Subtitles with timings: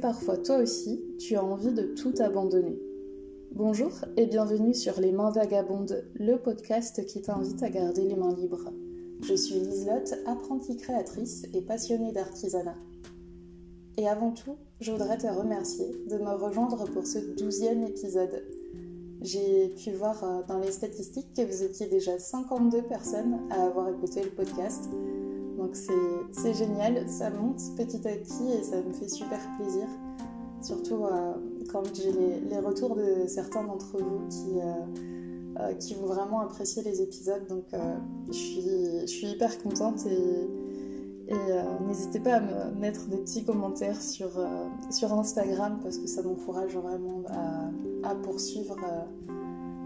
[0.00, 2.78] parfois toi aussi, tu as envie de tout abandonner
[3.52, 8.34] Bonjour et bienvenue sur Les Mains Vagabondes, le podcast qui t'invite à garder les mains
[8.34, 8.72] libres.
[9.22, 12.76] Je suis Liselotte, apprentie créatrice et passionnée d'artisanat.
[13.98, 18.42] Et avant tout, je voudrais te remercier de me rejoindre pour ce douzième épisode.
[19.20, 23.90] J'ai pu voir euh, dans les statistiques que vous étiez déjà 52 personnes à avoir
[23.90, 24.88] écouté le podcast.
[25.70, 25.78] Donc
[26.32, 29.86] c'est génial, ça monte petit à petit et ça me fait super plaisir.
[30.62, 31.34] Surtout euh,
[31.70, 34.58] quand j'ai les, retours de certains d'entre vous qui,
[35.60, 37.46] euh, qui vont vraiment apprécier les épisodes.
[37.46, 37.66] Donc
[38.26, 40.48] je, suis, je suis hyper contente et,
[41.86, 44.40] n'hésitez pas à me mettre des petits commentaires sur,
[45.12, 47.22] Instagram parce que ça m'encourage vraiment
[48.02, 48.76] à, poursuivre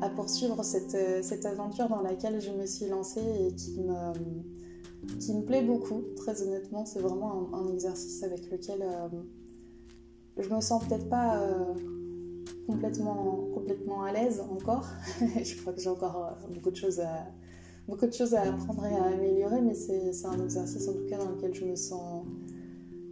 [0.03, 4.64] euh, cette, aventure dans laquelle je me suis lancée et qui me,
[5.19, 6.03] qui me plaît beaucoup.
[6.17, 9.09] Très honnêtement, c'est vraiment un, exercice avec lequel euh,
[10.39, 11.75] je me sens peut-être pas euh,
[12.67, 14.87] complètement, complètement à l'aise encore.
[15.21, 17.27] je crois que j'ai encore beaucoup de choses à
[17.87, 21.19] beaucoup de choses à apprendre et à améliorer, mais c'est un exercice en tout cas
[21.19, 22.25] dans lequel je me sens,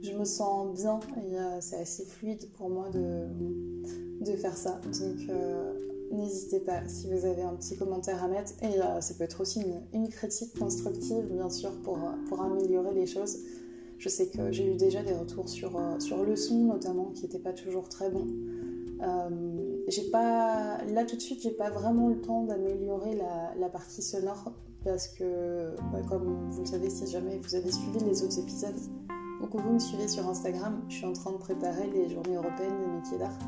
[0.03, 3.27] je me sens bien et c'est assez fluide pour moi de,
[4.25, 4.81] de faire ça.
[6.13, 8.53] N'hésitez pas si vous avez un petit commentaire à mettre.
[8.63, 13.07] Et euh, ça peut être aussi une, critique constructive, bien sûr, pour, pour améliorer les
[13.07, 13.39] choses.
[13.99, 17.23] Je sais que j'ai eu déjà des retours sur, euh, sur le son, notamment, qui
[17.23, 18.27] n'était pas toujours très bon.
[19.01, 23.69] Euh, j'ai pas, là tout de suite, j'ai pas vraiment le temps d'améliorer la, la,
[23.69, 24.53] partie sonore
[24.85, 28.79] parce que, bah, comme vous le savez, si jamais vous avez suivi les autres épisodes
[29.41, 32.37] ou que vous me suivez sur Instagram, je suis en train de préparer les journées
[32.37, 33.39] européennes des métiers d'art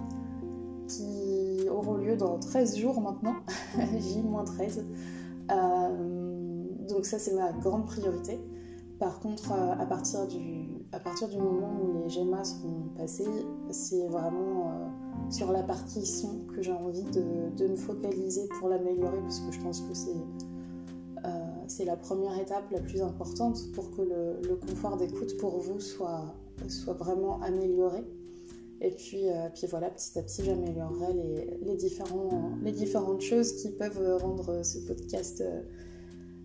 [0.89, 1.34] qui
[1.69, 3.37] auront lieu dans 13 jours maintenant,
[3.79, 4.85] J-13.
[5.51, 8.41] Euh, donc ça c'est ma grande priorité.
[8.99, 13.29] Par contre, euh, à partir du, à partir du moment où les GEMA seront passés,
[13.71, 19.21] c'est vraiment euh, sur la partie son que j'ai envie de, me focaliser pour l'améliorer,
[19.21, 20.17] parce que je pense que c'est
[21.67, 25.81] c'est la première étape la plus importante pour que le, le confort d'écoute pour vous
[25.81, 26.35] soit,
[26.69, 28.05] soit vraiment amélioré.
[28.81, 33.53] Et puis, euh, puis voilà, petit à petit, j'améliorerai les, les, différents, les différentes choses
[33.55, 35.61] qui peuvent rendre ce podcast euh,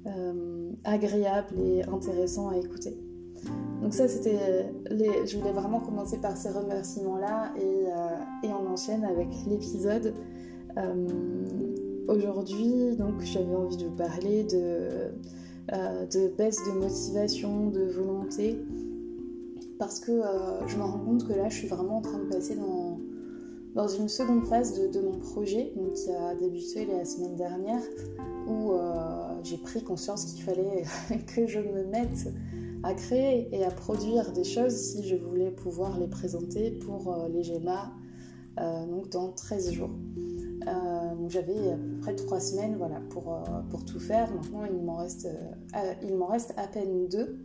[0.07, 2.97] euh, agréable et intéressant à écouter.
[3.81, 4.69] Donc ça, c'était.
[4.89, 10.13] Je voulais vraiment commencer par ces remerciements-là et, et, on enchaîne avec l'épisode.
[12.09, 14.89] Aujourd'hui, donc j'avais envie de vous parler de,
[15.71, 18.59] de baisse de motivation, de volonté
[19.79, 22.25] parce que euh, je me rends compte que là, je suis vraiment en train de
[22.25, 22.99] passer dans,
[23.73, 27.81] dans une seconde phase de, mon projet, donc, qui a débuté la semaine dernière,
[28.45, 30.83] où euh, j'ai pris conscience qu'il fallait
[31.35, 32.27] que je me mette
[32.83, 37.29] à créer et à produire des choses si je voulais pouvoir les présenter pour euh,
[37.29, 37.93] les GEMA
[38.89, 39.91] donc dans 13 jours.
[41.29, 44.29] j'avais à peu près 3 semaines voilà, pour, pour tout faire.
[44.33, 45.29] Maintenant, il m'en reste,
[46.03, 47.39] il m'en reste à peine deux.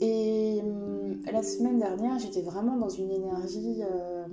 [0.00, 4.26] Et hum, la semaine dernière, j'étais vraiment dans une énergie, euh,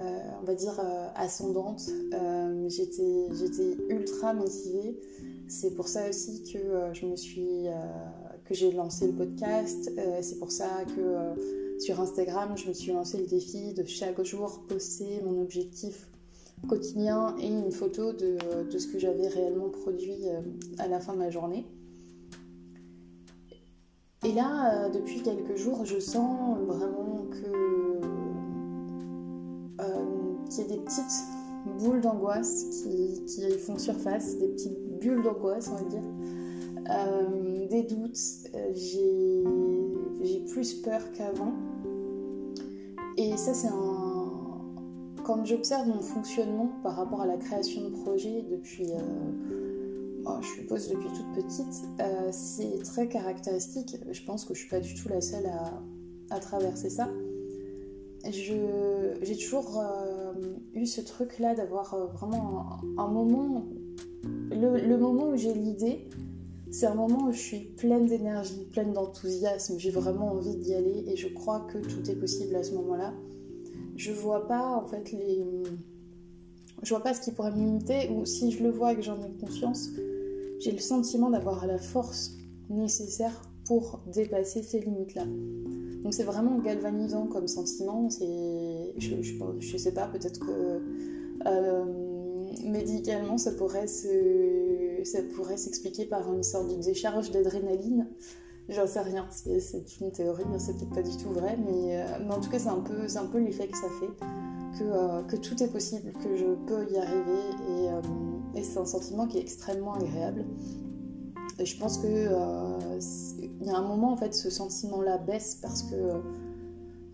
[0.00, 1.82] euh, on va dire, euh, ascendante.
[2.68, 3.28] j'étais,
[3.88, 4.98] ultra motivée.
[5.48, 6.58] C'est pour ça aussi que
[6.92, 7.66] je me suis,
[8.44, 9.90] que j'ai lancé le podcast.
[10.20, 14.64] c'est pour ça que sur Instagram, je me suis lancé le défi de chaque jour
[14.68, 16.08] poster mon objectif
[16.68, 18.38] quotidien et une photo de,
[18.68, 20.24] de ce que j'avais réellement produit
[20.78, 21.64] à la fin de ma journée.
[24.26, 28.00] Et là, euh, depuis quelques jours, je sens vraiment que
[29.80, 31.24] euh, qu'il y a des petites
[31.78, 36.02] boules d'angoisse qui, font surface, des petites bulles d'angoisse, on va dire,
[36.90, 38.18] euh, des doutes.
[38.74, 39.44] J'ai,
[40.50, 41.52] plus peur qu'avant.
[43.16, 44.32] Et ça, c'est un.
[45.24, 48.90] Quand j'observe mon fonctionnement par rapport à la création de projets depuis
[50.28, 53.96] Oh, je suppose depuis toute petite, euh, c'est très caractéristique.
[54.10, 55.48] Je pense que je suis pas du tout la seule
[56.30, 57.08] à, traverser ça.
[58.24, 60.32] J'ai toujours euh,
[60.74, 63.66] eu ce truc-là d'avoir euh, vraiment un, moment.
[64.50, 66.08] Le, moment où j'ai l'idée,
[66.72, 69.78] c'est un moment où je suis pleine d'énergie, pleine d'enthousiasme.
[69.78, 73.14] J'ai vraiment envie d'y aller et je crois que tout est possible à ce moment-là.
[73.94, 75.44] Je vois pas en fait les.
[76.82, 79.02] Je vois pas ce qui pourrait me limiter ou si je le vois et que
[79.02, 79.90] j'en ai conscience,
[80.60, 82.32] j'ai le sentiment d'avoir la force
[82.70, 85.24] nécessaire pour dépasser ces limites-là.
[86.02, 88.08] Donc c'est vraiment galvanisant comme sentiment.
[88.10, 89.22] Je,
[89.60, 90.80] je, sais pas, peut-être que
[91.46, 91.84] euh,
[92.64, 98.08] médicalement ça pourrait se, s'expliquer par une sorte de décharge d'adrénaline.
[98.68, 102.40] J'en sais rien, c'est une théorie, hein, c'est peut-être pas du tout vrai, mais, en
[102.40, 104.10] tout cas c'est un peu, peu l'effet que ça fait,
[104.76, 107.92] que, que, tout est possible, que je peux y arriver,
[108.56, 110.44] et c'est un sentiment qui est extrêmement agréable.
[111.58, 112.06] Et je pense que
[113.38, 115.94] il y a un moment en fait ce sentiment-là baisse parce que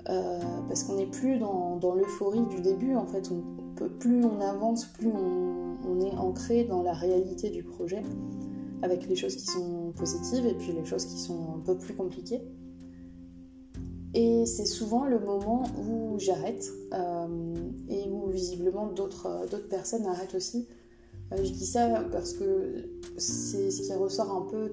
[0.09, 3.31] euh, parce qu'on n'est plus dans, l'euphorie du début en fait.
[3.99, 8.03] Plus on avance, plus on, est ancré dans la réalité du projet,
[8.83, 11.95] avec les choses qui sont positives et puis les choses qui sont un peu plus
[11.95, 12.43] compliquées.
[14.15, 17.55] Et c'est souvent le moment où j'arrête euh,
[17.89, 20.82] et où visiblement d'autres personnes arrêtent aussi euh,
[21.37, 24.71] je dis ça parce que c'est ce qui ressort un peu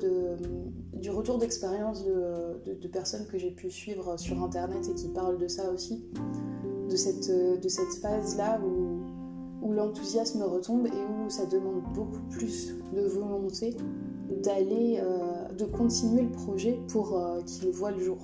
[0.94, 5.48] du retour d'expérience de, personnes que j'ai pu suivre sur internet et qui parlent de
[5.48, 6.04] ça aussi,
[6.90, 9.00] de cette, phase-là où,
[9.62, 13.76] où l'enthousiasme retombe et où ça demande beaucoup plus de volonté
[14.44, 18.18] d'aller, euh, de continuer le projet pour euh, qu'il voit le jour.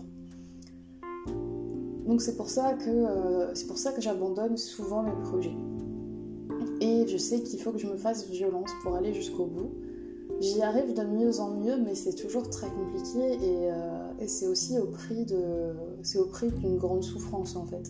[2.05, 5.55] Donc c'est pour ça que, c'est pour ça que j'abandonne souvent mes projets.
[6.85, 9.71] Et je sais qu'il faut que je me fasse violence pour aller jusqu'au bout.
[10.39, 14.77] J'y arrive de mieux en mieux, mais c'est toujours très compliqué et, euh, c'est aussi
[14.77, 15.73] au prix de,
[16.03, 17.89] c'est au prix d'une grande souffrance en fait.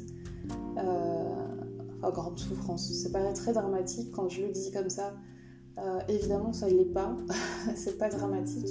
[0.77, 1.33] Euh,
[1.97, 5.13] enfin, grande souffrance, c'est paraît très dramatique quand je le dis comme ça.
[5.77, 7.17] Euh, évidemment, ça ne l'est pas,
[7.75, 8.69] c'est pas dramatique.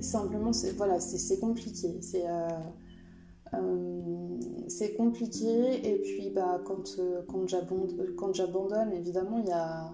[0.00, 1.98] simplement, c'est voilà, c'est compliqué.
[2.00, 2.24] C'est
[4.68, 9.92] c'est compliqué et puis bah, quand, euh, quand j'abandonne, évidemment, il y a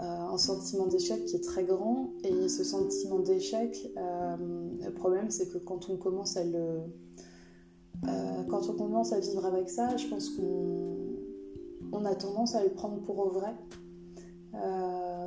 [0.00, 5.48] euh, un sentiment d'échec qui est très grand et ce sentiment d'échec, le problème c'est
[5.48, 6.80] que quand on commence à le...
[8.48, 11.16] quand on commence à vivre avec ça, je pense qu'on
[11.92, 13.54] on a tendance à le prendre pour vrai.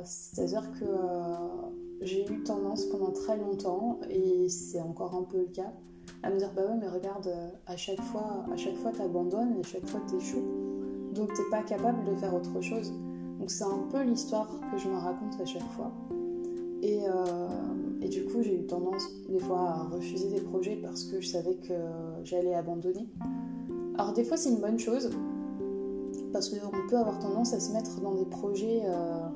[0.04, 0.86] C'est-à-dire que
[2.00, 5.72] j'ai eu tendance pendant très longtemps, et c'est encore un peu le cas,
[6.22, 9.56] à me dire bah ouais mais regarde euh, à chaque fois à chaque fois t'abandonnes
[9.56, 10.44] et à chaque fois t'échoues.
[11.12, 12.92] Donc t'es pas capable de faire autre chose.
[13.38, 15.90] Donc c'est un peu l'histoire que je me raconte à chaque fois.
[16.82, 17.48] Et, euh,
[18.00, 21.28] et du coup j'ai eu tendance des fois à refuser des projets parce que je
[21.28, 21.74] savais que
[22.24, 23.08] j'allais abandonner.
[23.98, 25.10] Alors des fois c'est une bonne chose
[26.32, 29.28] parce qu'on peut avoir tendance à se mettre dans des projets euh,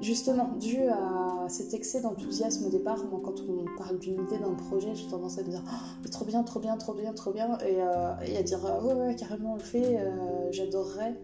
[0.00, 1.19] justement dû à
[1.50, 3.04] cet excès d'enthousiasme au départ.
[3.10, 6.42] Moi, quand on parle d'une idée, d'un projet, j'ai tendance à dire oh, trop bien,
[6.42, 9.62] trop bien, trop bien, trop bien, et, euh, à dire ouais, ouais, carrément on le
[9.62, 11.16] fait, euh, j'adorerais.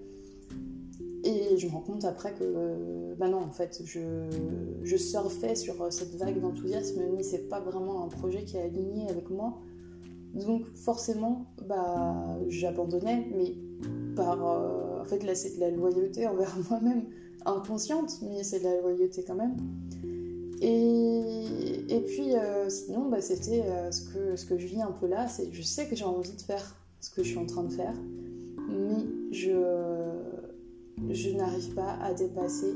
[1.25, 4.00] Et je me rends compte après que, euh, bah non, en fait, je,
[4.82, 9.08] je surfais sur cette vague d'enthousiasme, mais c'est pas vraiment un projet qui est aligné
[9.08, 9.58] avec moi.
[10.34, 13.56] Donc forcément, bah, j'abandonnais, mais
[14.14, 14.40] par,
[15.00, 17.06] en fait, là, c'est de la loyauté envers moi-même
[17.46, 19.56] inconsciente, mais c'est de la loyauté quand même.
[20.62, 25.53] Et, puis, euh, sinon, bah, c'était euh, ce, que, je vis un peu là, c'est
[25.53, 27.94] je sais que j'ai envie de faire ce que je suis en train de faire,
[28.69, 29.50] mais je,
[31.37, 32.75] n'arrive pas à dépasser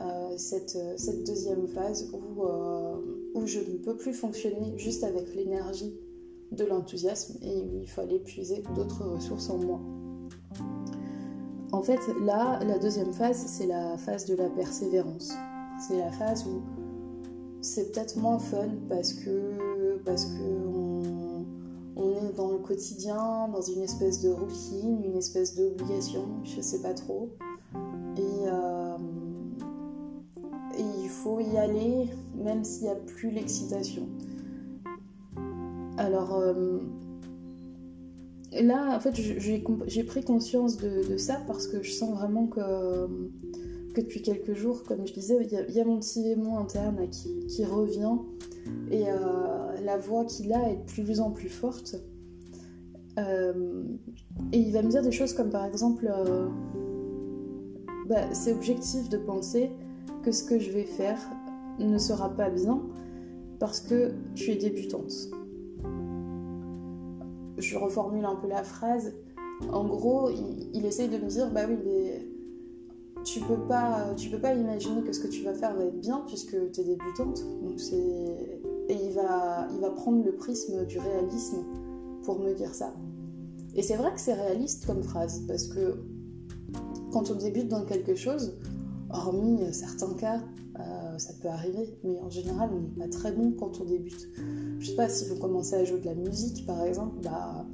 [0.00, 2.42] euh, cette, cette, deuxième phase où,
[3.34, 5.94] où je ne peux plus fonctionner juste avec l'énergie
[6.52, 9.80] de l'enthousiasme et où il fallait puiser d'autres ressources en moi.
[11.72, 15.30] En fait, là, la deuxième phase, c'est la phase de la persévérance.
[15.80, 16.62] C'est la phase où
[17.62, 20.42] c'est peut-être moins fun parce que parce que
[21.96, 26.80] on, est dans le quotidien, dans une espèce de routine, une espèce d'obligation, je sais
[26.80, 27.30] pas trop.
[28.16, 28.96] Et, euh,
[30.78, 34.08] il faut y aller même s'il n'y a plus l'excitation.
[35.98, 36.78] Alors, euh,
[38.52, 42.60] là, en fait, j'ai pris conscience de, ça parce que je sens vraiment que,
[43.94, 47.64] que depuis quelques jours, comme je disais, il y, a mon petit démon interne qui,
[47.64, 48.16] revient
[48.90, 51.96] et euh, la voix qu'il a est de plus en plus forte.
[53.18, 53.84] Euh,
[54.52, 56.48] et il va me dire des choses comme par exemple, euh,
[58.08, 59.70] bah, c'est objectif de penser
[60.22, 61.18] que ce que je vais faire
[61.78, 62.82] ne sera pas bien
[63.58, 65.30] parce que tu es débutante
[67.60, 69.14] je reformule un peu la phrase.
[69.72, 70.30] En gros,
[70.72, 72.19] il, essaye de me dire bah oui, mais
[73.24, 76.00] tu peux pas, tu peux pas imaginer que ce que tu vas faire va être
[76.00, 77.44] bien puisque tu es débutante.
[77.62, 77.80] Donc
[78.88, 81.58] et il va, il va prendre le prisme du réalisme
[82.24, 82.92] pour me dire ça.
[83.74, 86.02] Et c'est vrai que c'est réaliste comme phrase parce que
[87.12, 88.58] quand on débute dans quelque chose,
[89.10, 90.40] hormis certains cas,
[90.78, 94.28] euh, ça peut arriver, mais en général, on n'est pas très bon quand on débute.
[94.78, 97.66] Je sais pas si vous commencez à jouer de la musique, par exemple, bah,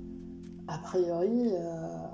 [0.69, 2.06] a priori, euh,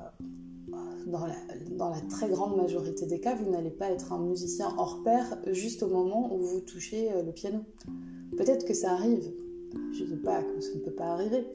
[1.07, 5.39] dans la, très grande majorité des cas, vous n'allez pas être un musicien hors pair
[5.49, 7.61] juste au moment où vous touchez le piano.
[8.37, 9.33] Peut-être que ça arrive.
[9.93, 11.47] Je ne dis pas que ça ne peut pas arriver.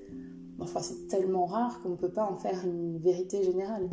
[0.60, 3.90] Enfin, c'est tellement rare qu'on ne peut pas en faire une vérité générale.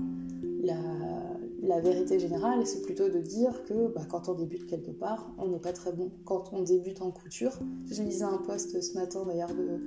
[0.63, 5.49] La, vérité générale, c'est plutôt de dire que bah, quand on débute quelque part, on
[5.49, 6.11] n'est pas très bon.
[6.25, 7.59] Quand on débute en couture,
[7.91, 9.81] je lisais un post ce matin d'ailleurs de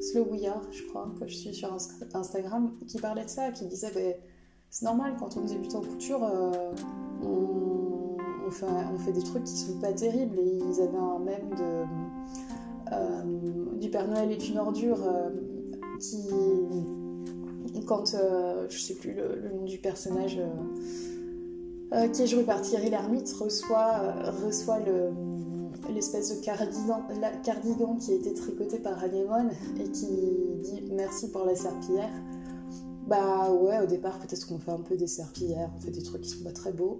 [0.00, 1.76] Slow We je crois, que je suis sur
[2.14, 4.00] Instagram, qui parlait de ça, qui disait bah,
[4.72, 6.72] c'est normal quand on débute en couture, euh,
[7.22, 10.38] on, fait, des trucs qui sont pas terribles.
[10.38, 11.50] Et ils avaient un même
[12.90, 13.22] euh,
[13.78, 15.28] du Père Noël est une ordure euh,
[16.00, 16.26] qui,
[17.86, 18.16] quand
[18.68, 20.40] je sais plus le nom du personnage
[22.14, 24.78] qui est joué par Thierry Lhermitte, reçoit, reçoit
[25.92, 27.02] l'espèce de cardigan,
[27.44, 30.06] cardigan, qui a été tricoté par Anémone et qui
[30.62, 32.10] dit merci pour la serpillière.
[33.12, 36.22] Bah ouais, au départ, peut-être qu'on fait un peu des serpillères, on fait des trucs
[36.22, 36.98] qui sont pas très beaux.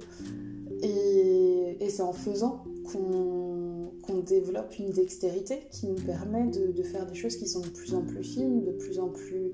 [0.83, 7.37] Et, c'est en faisant qu'on développe une dextérité qui nous permet de, faire des choses
[7.37, 9.53] qui sont de plus en plus fines, de plus en plus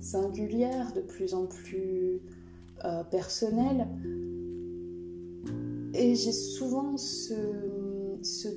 [0.00, 2.20] singulières, de plus en plus
[2.84, 3.86] euh, personnelles.
[5.94, 7.34] Et j'ai souvent ce,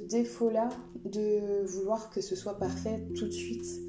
[0.10, 0.70] défaut-là
[1.06, 3.80] de vouloir que ce soit parfait tout de suite.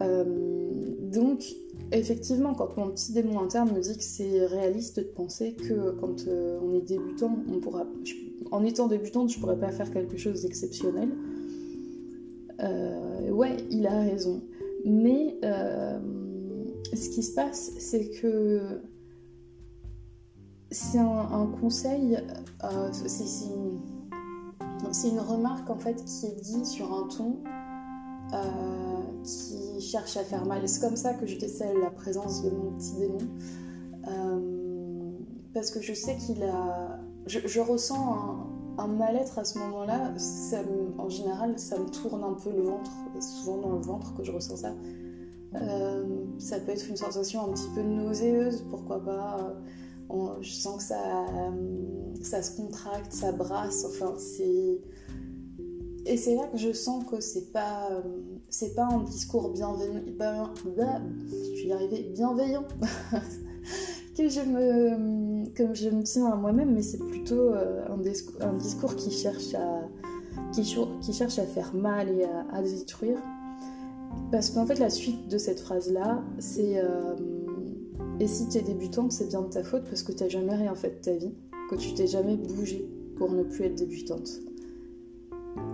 [0.00, 1.44] Euh, donc,
[1.92, 6.26] effectivement, quand mon petit démon interne me dit que c'est réaliste de penser que quand
[6.26, 7.86] euh, on est débutant, on pourra,
[8.50, 11.10] en étant débutante, je pourrais pas faire quelque chose d'exceptionnel.
[12.60, 14.42] Euh, ouais, il a raison.
[14.84, 18.80] Mais ce qui se passe, c'est que
[20.70, 22.18] c'est un, conseil,
[22.64, 23.48] euh, c'est
[25.08, 27.38] une, remarque en fait qui est dit sur un ton
[28.34, 28.95] euh,
[29.26, 30.68] qui cherche à faire mal.
[30.68, 33.18] C'est comme ça que je décèle la présence de mon petit démon.
[34.08, 35.12] Euh,
[35.52, 37.00] parce que je sais qu'il a.
[37.26, 38.46] Je, ressens
[38.78, 40.12] un, mal-être à ce moment-là.
[40.98, 42.90] En général, ça me tourne un peu le ventre.
[43.20, 44.74] souvent dans le ventre que je ressens ça.
[46.38, 49.56] ça peut être une sensation un petit peu nauséeuse, pourquoi pas
[50.40, 51.26] je sens que ça,
[52.22, 54.80] ça se contracte, ça brasse, enfin c'est...
[56.06, 57.90] Et c'est là que je sens que c'est pas,
[58.48, 62.64] c'est pas un discours bienveillant, ben, ben, je vais y arriver, bienveillant,
[64.16, 68.96] que je me, que je me tiens à moi-même, mais c'est plutôt euh, un, discours,
[68.96, 69.88] qui cherche à,
[70.52, 70.64] qui,
[71.12, 73.18] cherche à faire mal et à, détruire.
[74.30, 77.14] Parce qu'en fait, la suite de cette phrase-là, c'est euh,
[78.18, 80.54] et si tu es débutante, c'est bien de ta faute parce que tu n'as jamais
[80.54, 81.34] rien fait de ta vie,
[81.70, 82.88] que tu t'es jamais bougé
[83.18, 84.40] pour ne plus être débutante.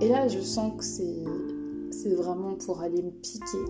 [0.01, 1.25] Et là, je sens que c'est
[2.15, 3.65] vraiment pour aller me piquer.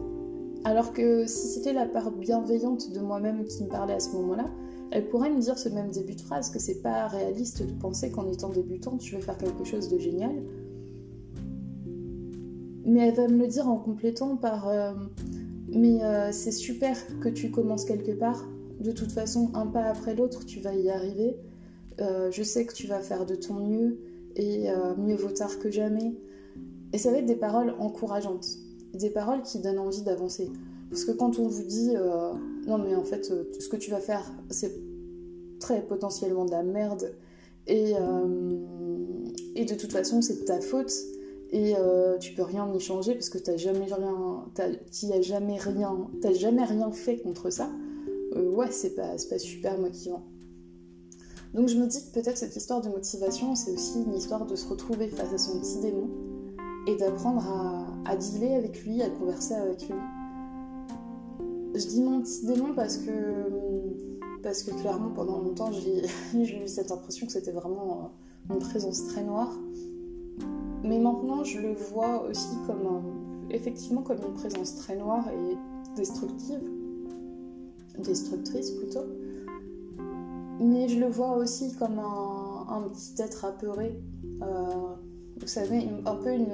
[0.64, 4.48] Alors que si c'était la part bienveillante de moi-même qui me parlait à ce moment-là,
[4.92, 8.10] elle pourrait me dire ce même début de phrase que c'est pas réaliste de penser
[8.10, 10.42] qu'en étant débutante, tu veux faire quelque chose de génial.
[12.84, 14.92] Mais elle va me le dire en complétant par euh,
[15.68, 18.46] mais euh, c'est super que tu commences quelque part
[18.80, 21.36] de toute façon, un pas après l'autre, tu vas y arriver.
[22.00, 24.00] Euh, je sais que tu vas faire de ton mieux
[24.34, 26.14] et mieux vaut tard que jamais.
[26.92, 28.58] Et ça va être des paroles encourageantes,
[28.94, 30.50] des paroles qui donnent envie d'avancer.
[30.90, 32.32] Parce que quand on vous dit euh,
[32.66, 34.72] non mais en fait ce que tu vas faire c'est
[35.58, 37.14] très potentiellement de la merde
[37.66, 37.92] et,
[39.54, 40.92] et de toute façon c'est de ta faute
[41.50, 41.74] et
[42.20, 44.70] tu peux rien y changer parce que t'as jamais rien, t'as,
[45.22, 47.70] jamais rien, t'as jamais rien fait contre ça.
[48.34, 50.24] Euh, ouais, c'est pas, pas super motivant.
[51.54, 54.56] Donc je me dis que peut-être cette histoire de motivation, c'est aussi une histoire de
[54.56, 56.08] se retrouver face à son petit démon
[56.86, 57.44] et d'apprendre
[58.04, 59.96] à, dealer avec lui, à converser avec lui.
[61.74, 63.10] Je dis mon petit démon parce que,
[64.42, 66.02] parce que clairement pendant longtemps j'ai
[66.34, 68.12] eu cette impression que c'était vraiment
[68.50, 69.50] une présence très noire.
[70.84, 75.56] Mais maintenant je le vois aussi comme effectivement comme une présence très noire et
[75.96, 76.60] destructive
[77.98, 79.04] destructrice plutôt.
[80.60, 83.98] Mais je le vois aussi comme un, petit être apeuré.
[84.42, 84.94] Euh,
[85.42, 86.48] vous savez, un peu une,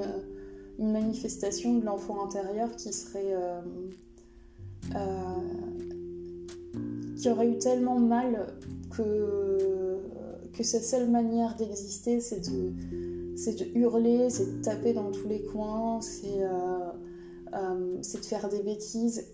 [0.81, 3.35] manifestation de l'enfant intérieur qui serait.
[3.35, 3.61] Euh,
[4.95, 5.09] euh,
[7.17, 8.55] qui aurait eu tellement mal
[8.97, 9.99] que,
[10.53, 15.43] que sa seule manière d'exister, c'est de, de hurler, c'est de taper dans tous les
[15.43, 16.45] coins, c'est,
[18.03, 19.27] c'est de faire des bêtises.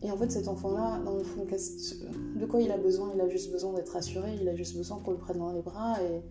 [0.00, 3.10] Et en fait, cet enfant-là, dans le fond, de quoi il a besoin?
[3.16, 5.62] Il a juste besoin d'être rassuré, il a juste besoin qu'on le prenne dans les
[5.62, 6.22] bras et,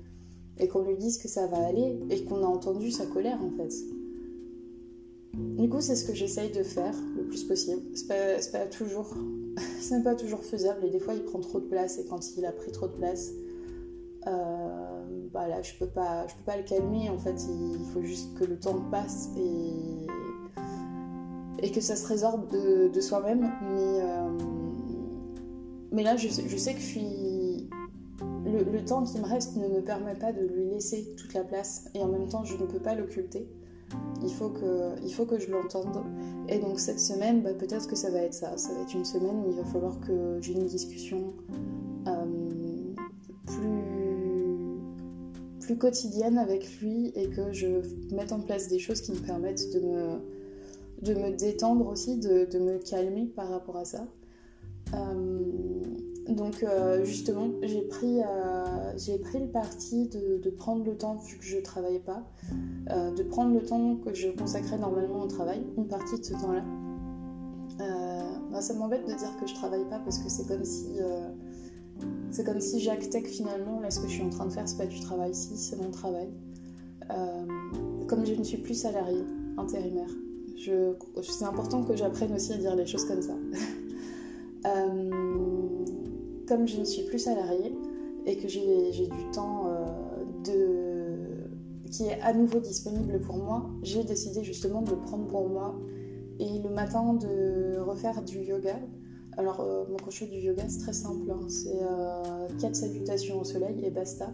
[0.68, 3.74] qu'on lui dise que ça va aller et qu'on a entendu sa colère en fait.
[5.34, 7.82] du coup, c'est ce que j'essaye de faire le plus possible.
[7.96, 9.14] C'est pas, pas toujours,
[9.80, 12.46] c'est pas toujours faisable et des fois il prend trop de place et quand il
[12.46, 13.32] a pris trop de place,
[14.28, 17.10] euh, bah là je peux pas, je peux pas le calmer.
[17.10, 20.08] En fait, il faut juste que le temps passe et
[21.64, 23.52] et que ça se résorbe de, soi-même.
[23.74, 24.30] Mais euh,
[25.92, 27.33] mais là, je sais que je suis
[28.54, 31.86] le, temps qui me reste ne me permet pas de lui laisser toute la place
[31.94, 33.48] et en même temps je ne peux pas l'occulter
[34.24, 34.50] il faut
[35.26, 36.04] que, je l'entende.
[36.50, 38.58] Et donc cette semaine, bah, peut-être que ça va être ça.
[38.58, 41.34] Ça va être une semaine où il va falloir que j'ai une discussion
[42.08, 42.94] euh,
[45.60, 47.68] plus, quotidienne avec lui et que je
[48.14, 49.80] mette en place des choses qui me permettent de
[51.14, 54.08] me, détendre aussi, de, de me calmer par rapport à ça.
[54.94, 55.73] Euh,
[56.36, 61.44] donc euh, justement, j'ai pris, euh, pris le parti de, prendre le temps, vu que
[61.44, 62.24] je ne travaillais pas,
[62.90, 66.34] euh, de prendre le temps que je consacrais normalement au travail, une partie de ce
[66.34, 66.64] temps-là.
[68.52, 71.00] Bah, ça m'embête de dire que je travaille pas parce que c'est comme si
[72.30, 72.88] c'est comme si
[73.26, 75.58] finalement là ce que je suis en train de faire c'est pas du travail ici,
[75.58, 76.30] c'est mon travail.
[78.08, 79.26] comme je ne suis plus salariée,
[79.58, 80.10] intérimaire,
[81.22, 83.34] c'est important que j'apprenne aussi à dire les choses comme ça.
[86.48, 87.76] comme je ne suis plus salariée
[88.26, 90.04] et que j'ai du temps euh,
[91.94, 95.76] qui est à nouveau disponible pour moi, j'ai décidé justement de le prendre pour moi
[96.40, 98.80] et le matin de refaire du yoga.
[99.38, 101.30] Alors, euh, mon crochet du yoga, c'est très simple.
[101.32, 101.48] Hein.
[101.48, 104.34] C'est euh, 4 salutations au soleil et basta.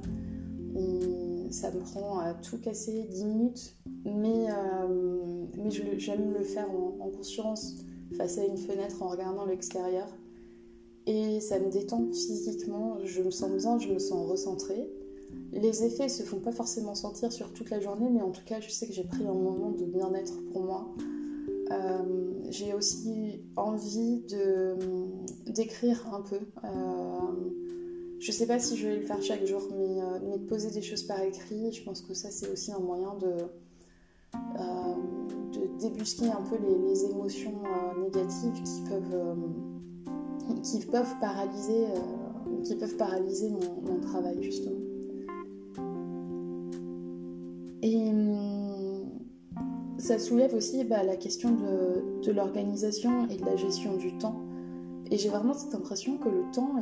[1.51, 3.75] ça me prend à tout casser 10 minutes,
[4.05, 5.45] mais, euh,
[5.97, 7.75] j'aime le faire en conscience
[8.17, 10.07] face à une fenêtre en regardant l'extérieur
[11.09, 14.87] et ça me détend physiquement, je me sens bien, je me sens recentrée.
[15.51, 18.59] Les effets se font pas forcément sentir sur toute la journée, mais en tout cas,
[18.59, 20.93] je sais que j'ai pris un moment de bien-être pour moi.
[21.71, 24.75] Euh, j'ai aussi envie de
[25.47, 26.39] d'écrire un peu.
[26.63, 26.69] Euh,
[28.19, 30.69] je sais pas si je vais le faire chaque jour, mais, euh, mais de poser
[30.69, 33.33] des choses par écrit, je pense que ça c'est aussi un moyen de,
[35.57, 37.63] de débusquer un peu les émotions
[37.99, 39.78] négatives qui peuvent
[40.55, 44.79] qui peuvent paralyser, euh, qui peuvent paralyser mon, travail justement.
[47.81, 49.09] Et hum,
[49.97, 54.35] ça soulève aussi bah, la question de, l'organisation et de la gestion du temps.
[55.11, 56.75] Et j'ai vraiment cette impression que le temps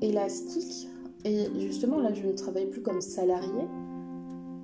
[0.00, 0.88] est élastique.
[1.24, 3.68] Et justement, là, je ne travaille plus comme salarié,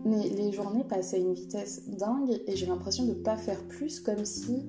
[0.05, 3.63] mais les journées passent à une vitesse dingue et j'ai l'impression de ne pas faire
[3.69, 4.65] plus, comme si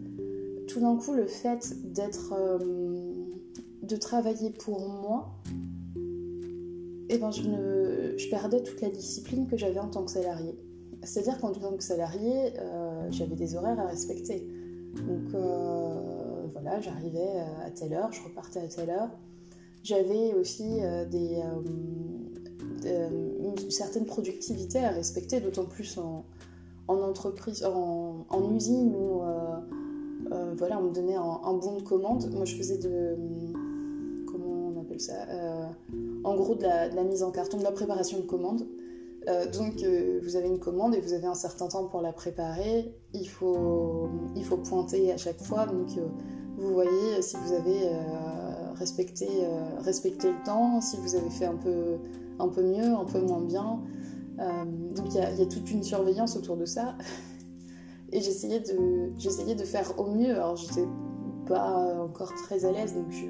[0.68, 2.34] tout d'un coup, le fait d'être.
[2.38, 3.11] Euh,
[3.92, 5.30] de travailler pour moi,
[7.10, 10.58] eh ben je, perdais toute la discipline que j'avais en tant que salarié.
[11.04, 14.48] C'est-à-dire qu'en tant que salarié, euh, j'avais des horaires à respecter.
[14.96, 19.10] Donc euh, voilà, j'arrivais à telle heure, je repartais à telle heure.
[19.84, 21.42] J'avais aussi euh, des,
[22.86, 26.24] une certaine productivité à respecter, d'autant plus en,
[26.88, 29.22] entreprise, en, usine où
[30.58, 32.32] voilà, on me donnait un, bon de commande.
[32.34, 33.18] Moi, je faisais de,
[35.10, 35.66] euh,
[36.24, 38.68] en gros de la, mise en carton, de la préparation de commande.
[39.28, 42.12] Euh, donc euh, vous avez une commande et vous avez un certain temps pour la
[42.12, 42.94] préparer.
[43.14, 45.66] Il faut, il faut pointer à chaque fois.
[45.66, 45.90] Donc
[46.58, 47.90] vous voyez si vous avez
[48.76, 49.28] respecté,
[49.80, 51.98] respecté le temps, si vous avez fait un peu,
[52.40, 53.80] un peu mieux, un peu moins bien.
[54.38, 56.98] donc il y, a, toute une surveillance autour de ça.
[58.14, 60.32] Et j'essayais de, j'essayais de faire au mieux.
[60.32, 60.86] Alors j'étais
[61.48, 63.28] pas encore très à l'aise, donc je,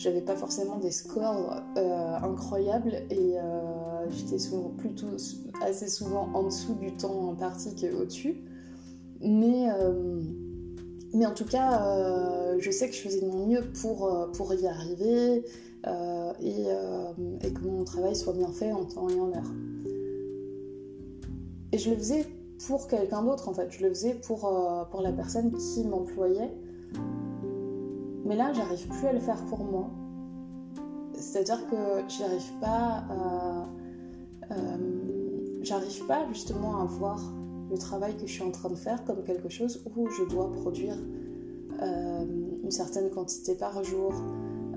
[0.00, 5.14] j'avais pas forcément des scores euh, incroyables et euh, j'étais souvent plutôt
[5.60, 8.36] assez souvent en dessous du temps imparti qu'au-dessus.
[9.20, 10.22] Mais, euh,
[11.12, 14.66] mais en tout cas, je sais que je faisais de mon mieux pour, pour y
[14.66, 15.44] arriver
[16.40, 16.62] et,
[17.42, 19.52] et, que mon travail soit bien fait en temps et en heure.
[21.72, 22.24] Et je le faisais
[22.66, 24.50] pour quelqu'un d'autre en fait, je le faisais pour,
[24.90, 26.50] pour la personne qui m'employait
[28.30, 29.90] mais là, j'arrive plus à le faire pour moi.
[31.14, 33.02] C'est-à-dire que j'arrive pas
[34.52, 34.86] euh,
[35.62, 37.20] j'arrive pas justement à voir
[37.68, 40.52] le travail que je suis en train de faire comme quelque chose où je dois
[40.52, 40.96] produire
[41.82, 42.24] euh,
[42.62, 44.12] une certaine quantité par jour.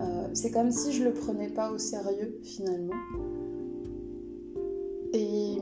[0.01, 2.95] Euh, c'est comme si je le prenais pas au sérieux finalement.
[5.13, 5.59] Et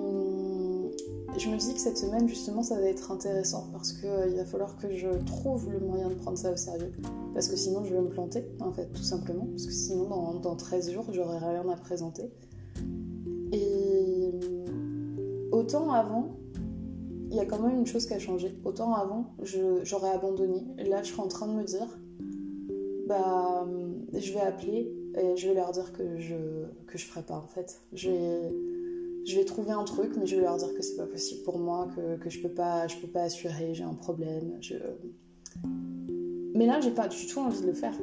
[1.37, 4.77] je me dis que cette semaine, justement, ça va être intéressant parce qu'il va falloir
[4.77, 6.93] que je trouve le moyen de prendre ça au sérieux.
[7.33, 9.45] Parce que sinon, je vais me planter, en fait, tout simplement.
[9.45, 12.29] Parce que sinon, dans, dans 13 jours, j'aurai rien à présenter.
[13.51, 14.31] Et
[15.51, 16.37] autant avant,
[17.29, 18.53] il y a quand même une chose qui a changé.
[18.65, 19.33] Autant avant,
[19.83, 20.65] j'aurais abandonné.
[20.77, 21.87] Là, je suis en train de me dire,
[23.07, 23.65] bah,
[24.13, 26.35] je vais appeler et je vais leur dire que je
[26.87, 27.81] que je ferai pas en fait.
[27.93, 28.09] Je
[29.35, 31.89] vais, trouver un truc, mais je vais leur dire que c'est pas possible pour moi,
[32.21, 34.59] que, je peux pas je peux pas assurer, j'ai un problème.
[36.53, 37.93] Mais là, j'ai pas du tout envie de le faire.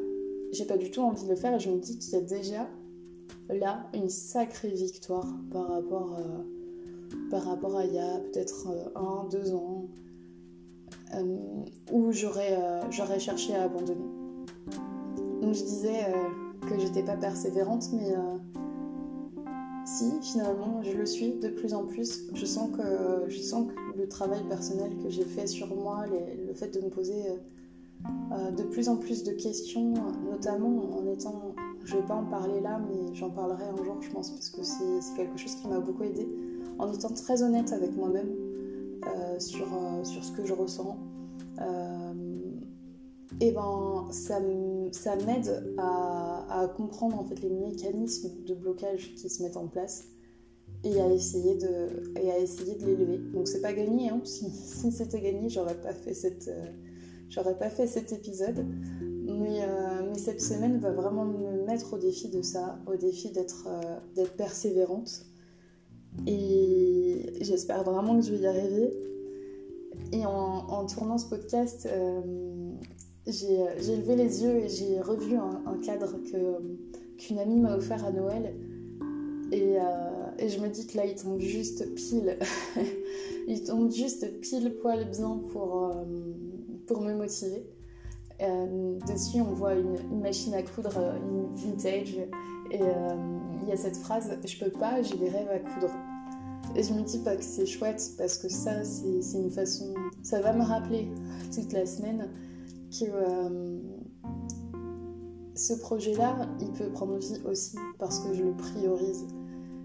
[0.53, 2.21] J'ai pas du tout envie de le faire et je me dis qu'il y a
[2.21, 2.67] déjà
[3.51, 8.89] là une sacrée victoire par rapport euh, par rapport à il y a peut-être euh,
[8.95, 9.87] un, deux ans
[11.15, 11.37] euh,
[11.93, 14.07] où j'aurais cherché à abandonner.
[15.43, 16.13] Donc je disais
[16.63, 18.13] que j'étais pas persévérante, mais
[19.87, 22.25] si finalement je le suis de plus en plus.
[22.35, 26.53] Je sens que je sens que le travail personnel que j'ai fait sur moi, le
[26.55, 27.23] fait de me poser
[28.57, 29.95] de plus en plus de questions,
[30.31, 34.11] notamment en étant, je vais pas en parler là, mais j'en parlerai un jour, je
[34.11, 36.29] pense, parce que c'est quelque chose qui m'a beaucoup aidé,
[36.79, 38.31] en étant très honnête avec moi-même
[39.07, 40.97] euh, sur, euh, sur ce que je ressens.
[43.41, 44.41] et ben, ça,
[44.93, 49.69] ça m'aide à, à, comprendre en fait les mécanismes de blocage qui se mettent en
[49.69, 50.05] place
[50.85, 53.19] et à essayer de, et à essayer de l'élever.
[53.35, 54.21] Donc c'est pas gagné, hein.
[54.25, 56.49] si, si c'était gagné, j'aurais pas fait cette
[57.29, 58.65] j'aurais pas fait cet épisode.
[59.29, 63.31] Mais, euh, mais, cette semaine va vraiment me mettre au défi de ça, au défi
[63.31, 65.27] d'être euh, persévérante.
[66.27, 68.93] Et j'espère vraiment que je vais y arriver.
[70.13, 72.21] Et en, tournant ce podcast, euh,
[73.27, 76.17] j'ai levé les yeux et j'ai revu un, cadre
[77.19, 78.55] qu'une amie m'a offert à Noël.
[79.53, 79.77] Et,
[80.39, 82.39] et, je me dis que là, il tombe juste pile.
[83.49, 85.93] il tombe juste pile poil bien pour
[86.89, 87.65] pour me motiver.
[88.41, 92.17] Euh, dessus, on voit une, machine à coudre, euh, une vintage,
[92.71, 93.17] et euh,
[93.63, 95.93] il y a cette phrase Je peux pas, j'ai des rêves à coudre.
[96.75, 99.95] Et je me dis pas que c'est chouette parce que ça, c'est une façon.
[100.23, 101.09] Ça va me rappeler
[101.55, 102.29] toute la semaine
[102.91, 103.07] que
[105.55, 109.27] ce projet-là, il peut prendre vie aussi parce que je le priorise.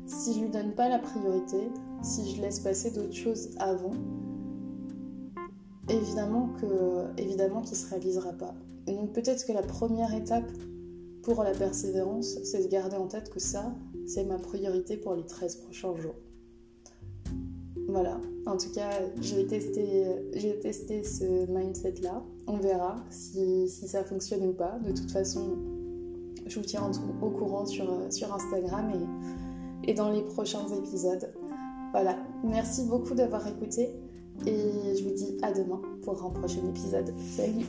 [0.06, 1.70] Si je lui donne pas la priorité,
[2.02, 3.94] si je laisse passer d'autres choses avant,
[5.90, 8.56] évidemment que évidemment qu'il se réalisera pas.
[8.88, 10.50] Et donc peut-être que la première étape
[11.24, 13.74] pour la persévérance, c'est de garder en tête que ça,
[14.06, 16.16] c'est ma priorité pour les 13 prochains jours.
[17.88, 18.90] Voilà, en tout cas,
[19.22, 22.24] j'ai testé ce mindset-là.
[22.48, 24.80] On verra si, ça fonctionne ou pas.
[24.80, 25.58] De toute façon,
[26.46, 26.90] je vous tiens
[27.22, 27.86] au courant sur,
[28.34, 28.92] Instagram
[29.86, 31.32] et dans les prochains épisodes.
[31.92, 33.90] Voilà, merci beaucoup d'avoir écouté.
[34.46, 37.14] Et je vous dis à demain pour un prochain épisode.
[37.36, 37.66] Salut